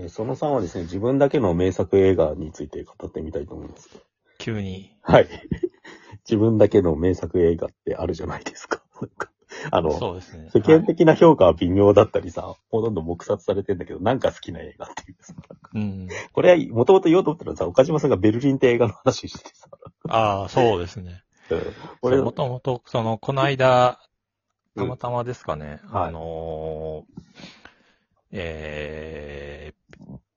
[0.00, 3.90] えーその3はですね、自分だけの名作映画について語ってみたいと思います。
[4.38, 4.96] 急に。
[5.02, 5.28] はい。
[6.24, 8.82] 自分だけの名作映画ってあるじゃないですか。
[9.00, 9.30] なんか
[9.70, 10.48] あの、そうですね。
[10.52, 15.34] 世間的な評価は微妙だったりさ、ほとんど黙殺されてんだけど、なんか好きな映画っていうさ。
[15.74, 16.08] うん。
[16.32, 19.68] これは、もともと言おうと思ったらさ、岡島さんがベルリンって映画の話しててさ。
[20.08, 21.22] ああ、そうですね。
[21.50, 21.60] うん
[22.02, 24.00] 俺、もともと、その、この間、
[24.76, 27.60] たまたまですかね、はいあのー
[28.32, 29.79] えー、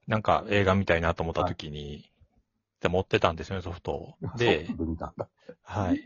[0.07, 2.09] なんか映画見たいなと思った時に、
[2.81, 4.13] で持ってたんですよね、ソフトを。
[4.37, 4.67] で。
[5.63, 6.03] はい。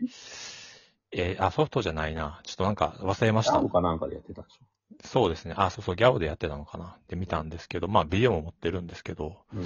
[1.10, 2.40] えーあ、ソフトじゃないな。
[2.44, 3.68] ちょっとなんか忘れましたシャオ。
[3.68, 4.58] かなんかでやってたでし
[5.04, 5.54] そうですね。
[5.56, 6.96] あ、そうそう、ギャオでやってたのかな。
[7.08, 9.36] で見たんですけど、まあ、ビデオも持ってるんですけど、ょ。
[9.54, 9.64] うん。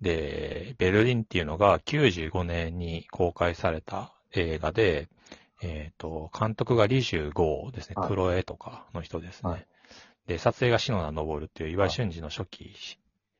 [0.00, 5.08] で、ベルリンっていうのが95年に公開された映画で、
[5.62, 7.94] えっ、と、監督がリジュゴーですね。
[7.96, 9.50] はいクロエとかの人ですね。
[9.50, 9.66] はい
[10.26, 12.74] で、撮影が篠田昇っていう岩井俊二の初期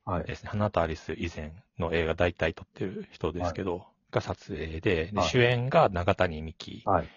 [0.05, 0.25] はい。
[0.25, 0.51] ですね。
[0.51, 6.83] 花とアリス以前の映画大体撮ってる人ですけど、が撮影でではい主演が長谷美紀。
[6.85, 7.09] はい。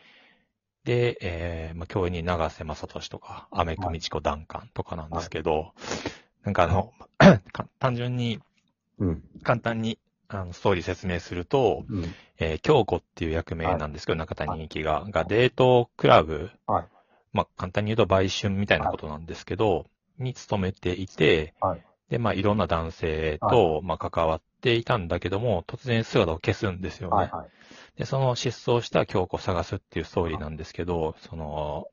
[0.84, 5.74] で、えー、まあ、共演に長瀬正俊とか、アメクミチコダンカンとかなんですけど、
[6.44, 6.94] なんかあの、
[7.52, 8.40] か単純に、
[9.00, 9.24] うん。
[9.44, 10.00] 簡単に、
[10.30, 12.06] あの、ストーリー説明すると、うん。
[12.40, 16.86] えー京子っていう役名なんですけど、中谷美紀が、がデートクラブ、はい
[17.34, 19.86] まあ、簡単に言うと売春みたいなことなんですけど、
[20.20, 27.16] に勤めていて、はいで、まあ、いろんな男性と、まあ、関わっていたんだけども、突然姿を消すんですよね。
[27.16, 27.32] はい。
[27.32, 27.50] はい。
[27.98, 31.88] で、その失踪した京子を探すっていうストーリーなんですけど、その、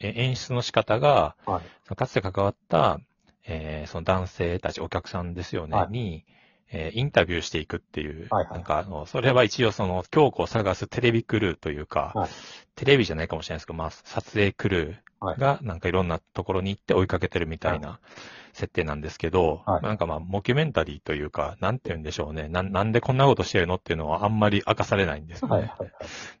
[0.00, 1.94] え演出の仕方が、はい。
[1.94, 3.00] かつて関わった、
[3.46, 6.24] えーその男性たち、お客さんですよね、はいに、
[6.70, 12.28] えーインタビューしていくっていう、はいはいなんかあの、それは一応その、京子を探すテレビクルーというか、はい
[12.76, 18.00] テレビじゃないかもしれないですけど、まあ、撮影クルーが、なんかいろんなところに行って追いかけてるみたいな
[18.52, 22.48] 設定なんですけど、はいなんかまあ、モキュメンタリーというか、なんて言うんでしょうね。
[22.48, 25.54] ななんでこんなことしてるのっていうのはあんまり明かされないんですよね。
[25.54, 25.62] はい。
[25.62, 25.92] はい。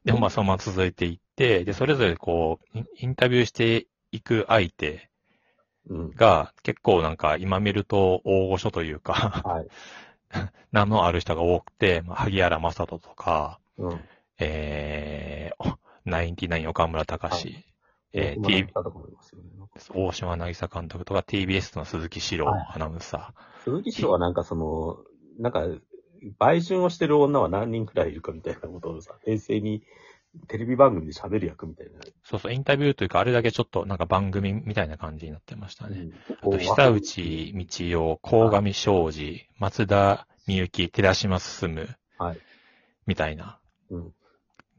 [0.04, 5.08] でもまあそのまま続いていって、で、それぞれこう、インタビューしていく相手
[5.88, 6.10] うん。
[6.12, 9.68] が結構なんか今見ると大御所というか、はい。
[10.72, 14.00] 名のある人が多くて、まあ、萩原正人とか、うん。
[14.38, 17.64] えー、おナインティナイン岡村隆史、
[18.14, 18.66] えー今 T。
[19.92, 24.98] 大島渚監督とか TBS の鈴木史郎はいアナウンサ鈴木史郎はなんかその、
[25.38, 25.66] なんか、
[26.38, 29.82] 売春をしてる女は何人くらいいるかみたいなことをさ、冷静に
[30.48, 31.98] テレビ番組で喋る役みたいな。
[31.98, 32.12] ー。
[32.22, 35.98] そうそう、インタビューというか、あれだけちょっとなんか番組みたいな感じになってましたね。
[35.98, 41.88] うんあと、久内道夫、鴻上昌司、松田美幸、寺島進
[42.18, 42.38] はい。
[43.06, 43.58] みたいな、
[43.90, 44.12] うん。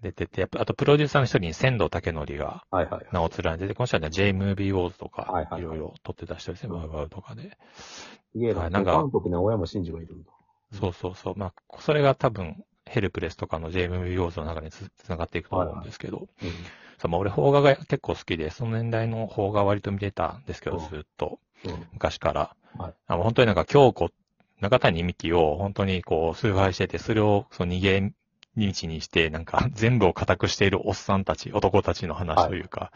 [0.02, 2.64] 出てて、やっぱあとプロデューサーの一人に仙道武則が。
[3.12, 7.58] 名を連ねてて、この人はね J ムービーウォーズとかはいろいろ撮ってた人ですね、うんワウワウとかで。
[7.78, 8.62] すげえな。
[8.62, 10.30] はいなんか韓国に青山真司がいるんだ。
[10.74, 11.34] そうそうそう。
[11.38, 16.50] まあ、それが多分、ヘルプレスとかの J ムービーウォーズの中につつながっていくと思うんですけど、うん。
[16.98, 21.88] そうまあ、俺、邦画が結構好きで、その年代の邦画割と見てたんですけど、うんずっと、うん。
[21.94, 22.56] 昔から。
[22.78, 24.12] はいあの本当になんか、京子、
[24.60, 28.14] 中谷美紀を本当にこう、崇拝してて、それをその逃げ
[28.58, 32.92] 道にして、なんか、 全部を固くしているおっさんたち、男たちの話というか、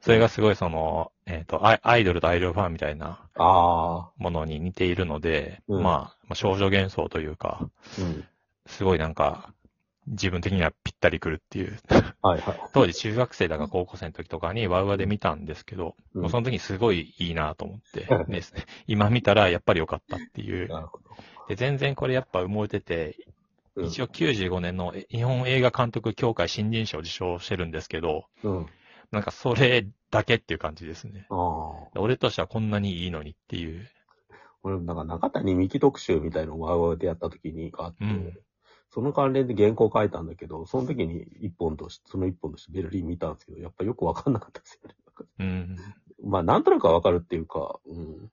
[0.00, 7.68] それがすごいその、えっ、とアイ、アイドルとアイドルファンみたいなあものに似ているので、うんまあ、まあ少女幻想というか、あ。
[8.00, 8.24] うん。
[8.66, 9.52] すごいなんか、
[10.06, 11.78] 自分的にはぴったりくるっていう。
[12.22, 12.60] はいはい。
[12.72, 18.42] 当時中学生だか高校生の時とかにワウワウで見たんですけど、うんその時にすごいいいなと思ってね。
[18.86, 20.68] 今見たらやっぱり良かったっていう。
[21.48, 23.16] で、全然これやっぱ埋もれてて、
[23.80, 28.66] うん一応95年の日本映画監督協会新人賞を受賞してるんですけど、うん。
[29.10, 31.26] なんかそれだけっていう感じですね。
[31.30, 32.00] ああ。
[32.00, 33.88] 俺としてはこんなにいいのにっていう。
[34.62, 38.38] 俺、なんか中谷美紀特集みたいのをワウワウでやった時にあって、うん
[38.92, 44.96] その関連で原稿書いたんだけど、その時に一本として、その一本としてベルリン見たんですけど、やっぱよくわかんなかったですよね。
[45.38, 45.76] うん。
[46.24, 48.30] まあ、なんとなくはわかるっていうか、うん。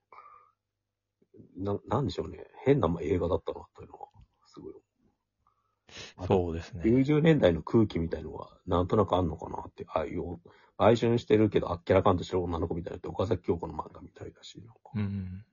[1.63, 2.43] な、なんでしょうね。
[2.65, 4.07] 変な映画だったな、というのは、
[4.47, 4.73] すごい。
[6.27, 6.83] そうですね。
[6.83, 10.39] 90年代の空気みたいのが、なんとなくあんのかなって、ああいう、
[10.77, 14.61] 売春してるけど、あっけらかんとしてる女の子みたいなって、岡崎京子の漫画みたいだし、
[14.95, 15.43] うん。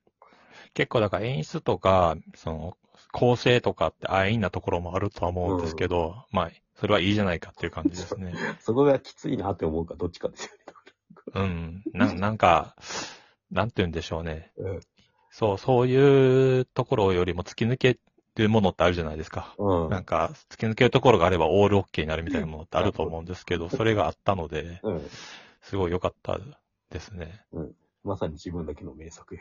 [0.74, 2.76] 結構だから演出とか、その、
[3.12, 8.34] 構成とかって安易なところもあるとは思うんですけど、まあ、それはいいじゃないかっていう感じですね。
[8.60, 10.64] そこがきついなって思うか、どっちかですよね。
[11.34, 11.82] うん。
[11.92, 12.76] な、なんか、
[13.50, 14.52] なんて言うんでしょうね。
[14.56, 14.80] う ん
[15.30, 17.98] そう、そういうところよりも突き抜け
[18.42, 19.54] るものってあるじゃないですか。
[19.58, 19.90] うん。
[19.90, 25.02] なんか、突き抜けるところがあればオールオッケーになるみたいなものってあると思うんですけど、それがあったので、うん。
[25.62, 26.38] すごい良かった
[26.90, 27.44] ですね。
[28.02, 29.38] まさに自分だけの名作映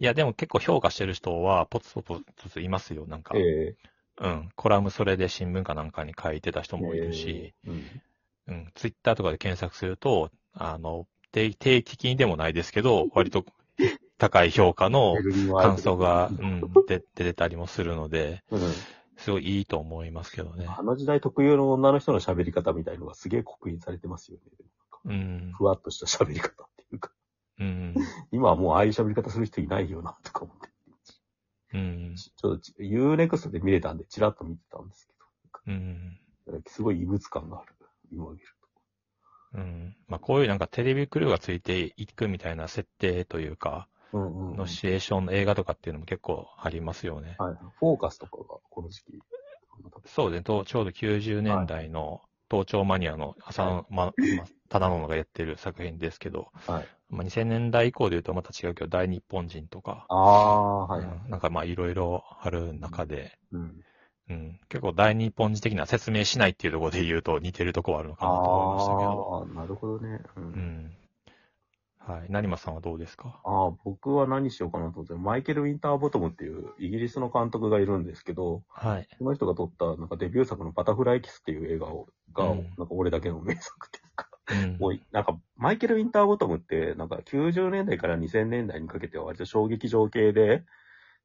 [0.00, 3.36] いや、でも結構評価してる人は、ポツポツいますよ、なんか。
[3.36, 3.74] え
[4.20, 4.48] うん。
[4.54, 8.02] コラムそれで新聞かなんかに書いてた人もいるし、えうん
[8.48, 8.72] うん。
[8.74, 13.44] ツイッターとかで検索すると、あの、定定期的にでもないですけど、割と
[14.18, 15.14] 高い評価の
[15.60, 18.60] 感想が、うん、で 出てたりもするので、うん
[19.18, 20.66] すごいいいと思いますけどね。
[20.68, 24.42] あの時代特有の女の人の喋り方みたいのがすげえ刻印されてますよね。
[25.06, 25.52] うん。
[25.56, 27.10] ふわっとした喋り方っていうか。
[27.58, 27.94] うん。
[28.30, 30.68] 今はもうああいう喋り方する人いないよな、とか思って。
[31.74, 32.14] うん。
[32.14, 35.10] ちょっと、Unext で見れたんで、チラッと見てたんです
[35.66, 36.20] うん。
[36.44, 37.74] けど、すごい異物感がある。
[38.12, 38.44] 今見る
[39.54, 39.96] うん。
[40.06, 43.74] まあ、こういうなんかテレビクルーがついていくみたいな設定というか、と。
[43.74, 47.36] うんうんうんのシチュエーションの映画とかっていうのも結構ありますよね。
[47.38, 47.54] はい。
[47.78, 49.22] フォーカスとかがこの時期。
[50.06, 50.44] そうですね。
[50.44, 54.12] とちょうど90年代の盗聴マニアの浅野、ま、ま
[54.68, 56.88] 忠野がやってる作品ですけど、はい。
[57.10, 61.02] まあ、2000年代以降で言うとまた違うけど、大日本人とか、ああ、はい。
[61.02, 63.84] うんなんかまあいろいろある中で、うん。
[64.30, 69.46] うん、結構大日本人的な説明しないっていうところで言うと似てるところはあるのかなと思いましたけど。
[69.56, 70.20] ああ、なるほどね。
[70.36, 70.40] う。
[70.40, 70.97] うんん。
[72.12, 72.30] はい。
[72.30, 73.40] 成馬さんはどうですか？
[73.44, 79.08] ああ、僕は何しようかなと思って、マイケル・ウィンターボトムっていうイギリスの監督がいるんですけど、はい。
[79.18, 84.76] その人が撮ったなんかデビュー作のバタフライキスっていう映画を、が、うんなんか俺だけの名作っていうか、うん。
[84.80, 90.64] もう、なんか、マイケル・ウィンターボトムって、なんか90年代から2000年代にかけては割と衝撃場系で、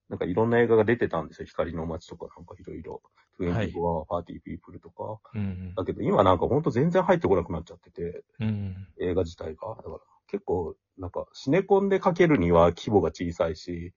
[0.09, 1.45] なんかいろんな映画が出てたんですよ。
[1.45, 2.94] 光の街とかなんかいろいろ。
[2.94, 3.03] はい
[3.39, 5.19] 24はパーティーピープルとか。
[5.33, 5.74] うん。
[5.74, 8.75] だけど今なんかほんと全然入ってこなくなっちゃってて、うん。
[9.00, 9.69] 映画自体が。
[9.69, 9.97] だから
[10.33, 13.94] 結構、なんかシネコンでかけるには規模が小さいし、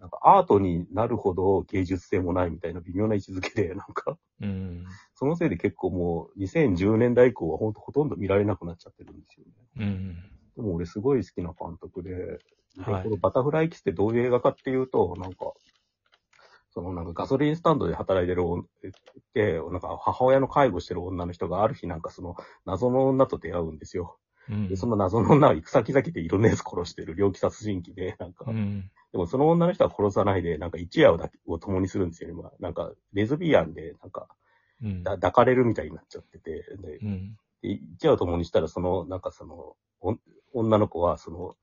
[0.00, 4.84] なんかアートになるほど芸術性もないみたいな微妙な位置づけで、なんか、うん。
[5.14, 9.52] そのせいで結構もう2010年代以降はほんとほとんど見られなくなっちゃってるんですよね。
[9.76, 10.14] うん。
[10.56, 15.52] でも俺すごい好きな監督で、ではいこのバタフライキスってどういう映画かっていうと、なんか、
[16.70, 18.64] そのなんかガソリンスタンドで働いてる女
[19.34, 22.34] で、なんか母親の介護してる女の人がある日なんかその
[22.66, 24.18] 謎の女と出会うんですよ。
[24.50, 24.68] うん。
[24.68, 28.90] で、その謎の女は行く先々でいろんなやつ殺してる猟奇殺人鬼で、なんか、うん。
[29.12, 32.42] でもその女の人は殺さないで、なんか一夜をだを共にするんですよね。
[32.42, 34.28] まあ、なんか、レズビアンで、なんか、
[34.82, 35.02] うん。
[35.02, 37.36] だ抱かれるみたいになっちゃってて、で、うん。
[37.62, 40.16] で一夜を共にしたら、その、なんかその、お
[40.52, 41.56] 女の子は、その、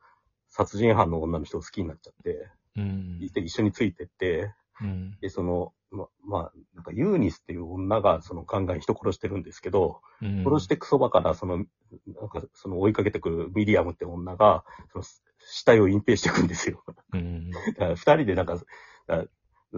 [0.49, 3.19] 殺人犯の女の人を好きになっちゃって、うん。
[3.19, 5.17] で一緒についてって、うん。
[5.21, 10.43] で、その、ま、まあ、なんかユーニスっていう女が、その、ガンガン人殺してるんですけど、うん。
[10.43, 11.65] 殺してクソバカな、その、
[12.07, 15.05] なんか、その追いかけてくるミリアムって女が、その、
[15.45, 16.83] 死体を隠蔽していくんですよ。
[17.13, 17.51] うん。
[17.51, 18.59] だから二人でなんか、
[19.07, 19.25] だ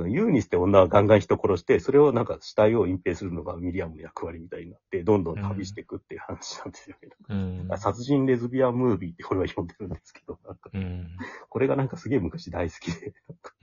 [0.04, 7.10] ユーニスって女はガンガン人殺して、それをなんか死体を隠蔽するのがミリアムの役割みたいになって、どんどん旅していくっていう話なんですよね。
[7.30, 7.36] う
[7.74, 7.78] ん。
[7.78, 11.08] 殺人レズビアンムービーってこれは呼んでるんですけど、なんかうん。
[11.50, 13.14] これがなんかすげえ昔大好きで、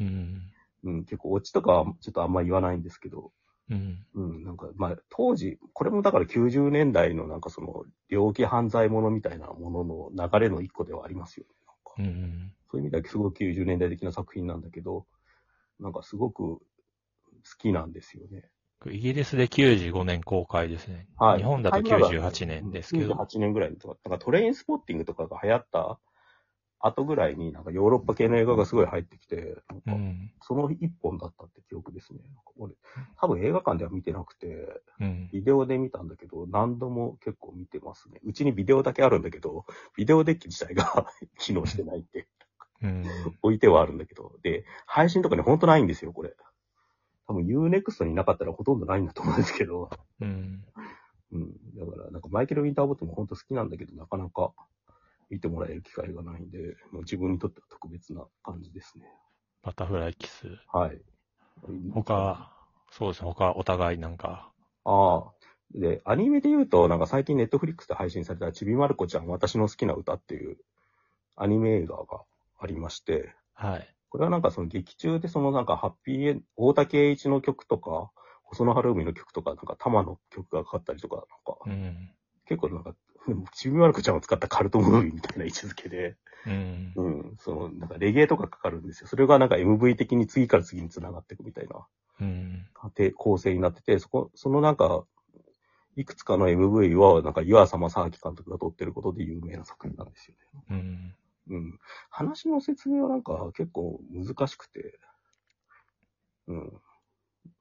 [0.00, 0.42] うん。
[0.84, 3.30] うん、結構オチとかはちょっとあんま言わないんですけど、
[3.72, 4.06] うん。
[4.14, 11.54] うん、なんかまあ当時、これもだから90年代のなんかその猟奇犯罪者みたいなものの流れの一個ではありますよね。
[11.66, 12.52] なんかうん。
[12.70, 15.06] そういう意味ではすごく90年代的な作品なんだけど、
[15.80, 16.60] なんかすごく好
[17.58, 18.48] きなんですよね。
[18.90, 21.06] イギリスで95年公開ですね。
[21.16, 21.38] はい。
[21.38, 23.14] 日本だと98年ですけど。
[23.14, 26.00] 98年ぐらいとか、なんかトレインスポッティングとかが流行った
[26.82, 30.32] 後ぐらいになんかヨーロッパ系の映画がすごい入ってきて、なんかうん。
[30.42, 32.18] その一本だったって記憶ですね。
[32.24, 32.74] なんか俺、
[33.20, 34.68] 多分映画館では見てなくて、
[35.00, 35.30] うん。
[35.32, 38.20] ビデオで見たんだけど、何度も結構見てますね。
[38.24, 39.64] うちにビデオだけあるんだけど、
[39.96, 41.06] ビデオデッキ自体が
[41.38, 42.26] 機能してないって
[42.82, 43.04] うん。
[43.42, 46.34] 置いてはあるんだけど、で、配信とかね、ほんとないんですよ、これ。
[47.28, 49.88] 多分 Unext になかったらほとんどないんだと思うんですけど、
[50.20, 50.64] うん。
[51.30, 51.52] うん。
[51.76, 54.52] だから、なんかマイケル・ウィンターボットも本当好きなんだけど、なかなか
[55.32, 56.58] 見てもらえる機会がないんで、
[56.92, 59.06] もう自分にとっては特別な感じですね。
[59.62, 60.46] バタフライキス。
[60.70, 61.00] はい。
[61.94, 62.54] 他、
[62.90, 63.30] そうですね。
[63.30, 64.52] 他、お互いなんか。
[64.84, 65.32] ああ。
[65.74, 70.58] で、アニメで言うと、なんか最近ネットフリックスで配信されたちびまる子ちゃん私の好きな歌っていう
[71.34, 72.04] アニメ映画が
[72.60, 73.88] ありまして、はい。
[74.10, 78.10] これはなんかその劇中でそのなんかハッピーエン大竹栄一の曲とか、
[78.42, 82.10] 細野晴臣の曲とか、なんか玉の曲がかかったりとか、なんかうん。
[82.44, 82.94] 結構なんか、
[83.54, 86.92] ちびまる子ちゃんを使ったカルトムービーみたいな位置づけで、うん。
[86.96, 89.06] うん、その、なんかレゲエとかかかるんですよ。
[89.06, 91.86] それがなんか MV 的に次から次に繋がっていくみたいな
[92.20, 92.66] うん。
[92.94, 95.04] で構成になってて、そこ、そのなんか、
[95.96, 100.62] いくつかの MV は、なんか岩佐正明監督が撮ってることで有名な作品なんですよね。
[100.70, 101.14] うん。
[101.48, 101.78] うん。
[102.10, 104.98] 話の説明はなんか結構難しくて、
[106.48, 106.72] うん。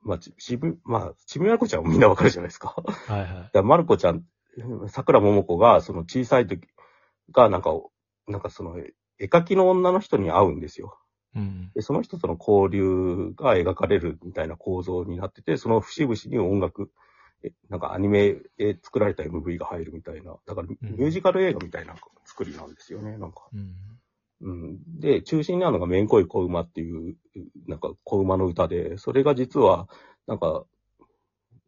[0.03, 2.75] まあ、ち、ちび、まあ、ちびまる子ちゃんはみんなわかるじゃないですか。
[3.07, 3.49] はいはい。
[3.53, 4.23] で、まる子ちゃん、
[4.89, 6.67] 桜桃子が、その小さい時
[7.31, 7.71] が、なんか、
[8.27, 8.93] なんかその、絵
[9.25, 10.97] 描きの女の人に会うんですよ。
[11.35, 11.71] うん。
[11.73, 16.91] で、その人との交流が描かれるみたいな構造になってて、その節々に音楽、
[17.43, 23.47] えなんかアニメで作られた MV が入るみたいな、だからミュージカル映画みたいな作りなんですよね、なんか。
[23.53, 23.75] うん。
[24.41, 24.99] うん。
[24.99, 27.15] で、中心になるのがめんこい小馬っていう、
[27.67, 29.87] なんか小馬の歌で、それが実は、
[30.27, 30.65] なんか、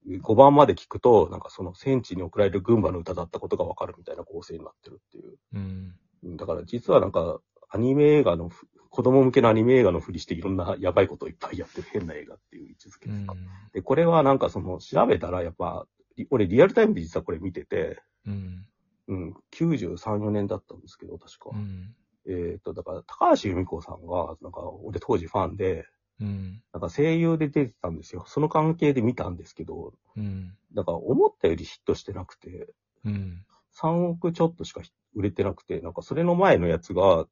[0.07, 5.37] 5番まで聞くと、なんかその戦地に送られる軍馬の歌だったことがわかるみたいな構成になってるっていう。
[5.53, 5.95] うん。
[6.23, 13.35] うんだから実はなんか、アニメ映画のふ、子供向けのアニメ映画のふりしていろんなやばいことをいっぱいやってる変な映画っていう位置づけうんですか。。
[13.73, 18.65] で、これはなんかその、調べたらやっぱ、り俺リアルタイムで実はこれ見てて、うん。
[19.07, 21.49] うん、93、4年だったんですけど、確か。
[21.53, 21.95] うん。
[22.25, 25.85] えっ、と、だから、高橋由美子さんが、なんか、俺当時ファンで、
[26.21, 26.61] うん。
[26.73, 28.23] なんか声優で出てたんですよ。
[28.27, 30.55] その関係で見たんですけど、うん。
[30.73, 32.73] なんか思ったよりヒットしてなくて、
[33.05, 33.45] うん。
[33.75, 34.81] 3億ちょっとしか
[35.15, 37.25] 売れてなくて、なんかそれの前のやつが、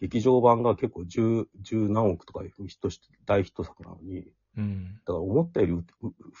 [0.00, 4.94] 劇場版が結構10、10何億とかヒットして、大ヒット作なのに、うん。
[5.06, 5.82] だから思ったよりうう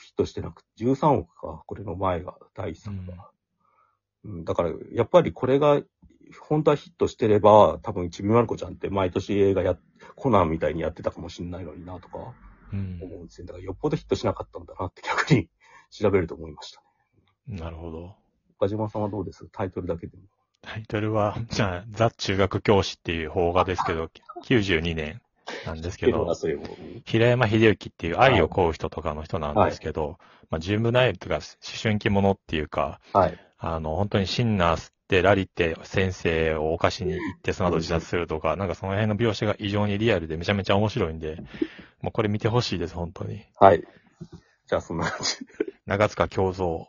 [0.02, 3.30] ヒットしてなくて、13億か、これの前が、第一作が。
[4.24, 5.80] うん、だから、やっぱりこれが、
[6.38, 9.76] 本当はヒットしてれば、多分ちびまる子ちゃんって毎年映画や、
[10.16, 12.34] コナンみたいにやってたかもしれないのになとか
[12.72, 12.98] うん。
[13.02, 13.46] 思うんですよ。
[13.46, 15.48] だからよっぽどヒットしなかったんだなって逆に
[15.90, 16.82] 調べると思いました
[17.46, 17.58] ね。
[17.58, 18.14] なるほど。
[18.56, 19.48] 岡島さんはどうです？
[19.50, 20.22] タイトルだけでも。
[20.62, 24.10] タイトルは、 じゃあ、ザ・中学教師っていう邦画ですけど、
[24.44, 25.20] 92年
[25.66, 26.32] なんですけど、
[27.04, 30.18] 平山秀幸っていう愛を乞う人とかの人なんですけど、
[30.50, 31.42] まあ、純部内とか思
[31.82, 33.38] 春期ものっていうか、はい。
[33.58, 34.92] あの、本当にシンナー
[35.22, 41.42] ラリって先生を犯しに行ってその後自殺するとか、なんかその辺の描写が異常にリアルでめちゃめちゃ面白いんで、
[42.00, 43.44] もうこれ見てほしいです、本当に。
[43.58, 43.82] はい。
[44.66, 45.36] じゃあ、そんな感じ。
[45.86, 46.86] 長塚京三